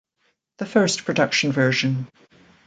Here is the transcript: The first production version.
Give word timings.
The 0.57 0.65
first 0.65 1.05
production 1.05 1.51
version. 1.51 2.07